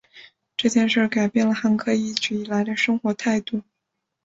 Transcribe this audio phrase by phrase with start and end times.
[0.57, 3.61] 这件事改变了汉克一直以来的生活态度。